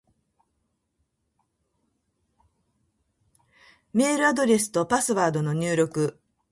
[3.93, 6.19] メールアドレスとパスワードの入力